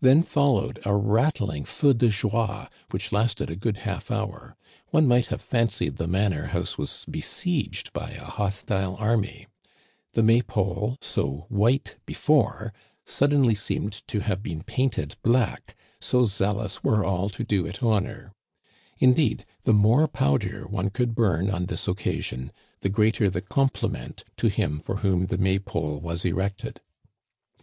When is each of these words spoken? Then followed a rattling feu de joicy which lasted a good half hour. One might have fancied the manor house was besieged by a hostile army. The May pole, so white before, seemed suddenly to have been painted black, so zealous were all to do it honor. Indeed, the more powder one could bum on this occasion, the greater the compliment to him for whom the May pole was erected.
Then 0.00 0.22
followed 0.22 0.80
a 0.86 0.96
rattling 0.96 1.66
feu 1.66 1.92
de 1.92 2.08
joicy 2.08 2.70
which 2.90 3.12
lasted 3.12 3.50
a 3.50 3.54
good 3.54 3.76
half 3.84 4.10
hour. 4.10 4.56
One 4.92 5.06
might 5.06 5.26
have 5.26 5.42
fancied 5.42 5.96
the 5.98 6.08
manor 6.08 6.46
house 6.46 6.78
was 6.78 7.04
besieged 7.06 7.92
by 7.92 8.12
a 8.12 8.24
hostile 8.24 8.96
army. 8.96 9.46
The 10.14 10.22
May 10.22 10.40
pole, 10.40 10.96
so 11.02 11.44
white 11.50 11.98
before, 12.06 12.72
seemed 13.04 13.52
suddenly 13.52 13.94
to 14.06 14.20
have 14.20 14.42
been 14.42 14.62
painted 14.62 15.16
black, 15.22 15.76
so 16.00 16.24
zealous 16.24 16.82
were 16.82 17.04
all 17.04 17.28
to 17.28 17.44
do 17.44 17.66
it 17.66 17.82
honor. 17.82 18.32
Indeed, 18.96 19.44
the 19.64 19.74
more 19.74 20.08
powder 20.08 20.66
one 20.66 20.88
could 20.88 21.14
bum 21.14 21.50
on 21.50 21.66
this 21.66 21.86
occasion, 21.86 22.52
the 22.80 22.88
greater 22.88 23.28
the 23.28 23.42
compliment 23.42 24.24
to 24.38 24.48
him 24.48 24.80
for 24.80 24.94
whom 25.04 25.26
the 25.26 25.36
May 25.36 25.58
pole 25.58 26.00
was 26.00 26.24
erected. 26.24 26.80